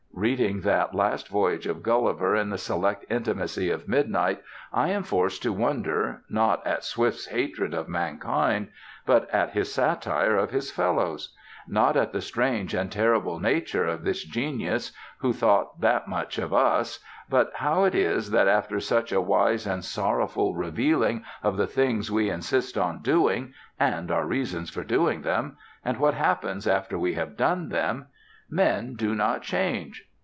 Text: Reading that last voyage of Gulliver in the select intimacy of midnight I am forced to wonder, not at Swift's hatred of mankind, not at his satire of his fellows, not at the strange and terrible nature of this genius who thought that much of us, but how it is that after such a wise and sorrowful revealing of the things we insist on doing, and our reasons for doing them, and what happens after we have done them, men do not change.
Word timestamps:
Reading 0.13 0.61
that 0.61 0.93
last 0.93 1.29
voyage 1.29 1.65
of 1.65 1.81
Gulliver 1.81 2.35
in 2.35 2.51
the 2.51 2.57
select 2.59 3.05
intimacy 3.09 3.71
of 3.71 3.87
midnight 3.87 4.39
I 4.71 4.89
am 4.89 5.01
forced 5.01 5.41
to 5.41 5.53
wonder, 5.53 6.21
not 6.29 6.67
at 6.67 6.83
Swift's 6.83 7.25
hatred 7.25 7.73
of 7.73 7.89
mankind, 7.89 8.67
not 9.07 9.27
at 9.31 9.51
his 9.51 9.73
satire 9.73 10.37
of 10.37 10.51
his 10.51 10.69
fellows, 10.69 11.35
not 11.67 11.97
at 11.97 12.11
the 12.11 12.21
strange 12.21 12.75
and 12.75 12.91
terrible 12.91 13.39
nature 13.39 13.87
of 13.87 14.03
this 14.03 14.23
genius 14.23 14.91
who 15.21 15.33
thought 15.33 15.81
that 15.81 16.07
much 16.07 16.37
of 16.37 16.53
us, 16.53 16.99
but 17.27 17.51
how 17.55 17.83
it 17.85 17.95
is 17.95 18.29
that 18.29 18.47
after 18.47 18.79
such 18.79 19.11
a 19.11 19.21
wise 19.21 19.65
and 19.65 19.83
sorrowful 19.83 20.53
revealing 20.53 21.23
of 21.41 21.57
the 21.57 21.65
things 21.65 22.11
we 22.11 22.29
insist 22.29 22.77
on 22.77 23.01
doing, 23.01 23.55
and 23.79 24.11
our 24.11 24.27
reasons 24.27 24.69
for 24.69 24.83
doing 24.83 25.23
them, 25.23 25.57
and 25.83 25.97
what 25.97 26.13
happens 26.13 26.67
after 26.67 26.99
we 26.99 27.15
have 27.15 27.35
done 27.35 27.69
them, 27.69 28.05
men 28.51 28.93
do 28.93 29.15
not 29.15 29.41
change. 29.41 30.05